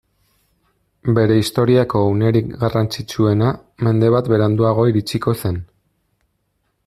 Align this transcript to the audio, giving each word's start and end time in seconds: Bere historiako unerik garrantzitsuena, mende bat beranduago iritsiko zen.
Bere 1.17 1.35
historiako 1.41 2.01
unerik 2.13 2.47
garrantzitsuena, 2.63 3.53
mende 3.89 4.11
bat 4.17 4.33
beranduago 4.35 4.89
iritsiko 4.95 5.37
zen. 5.43 5.61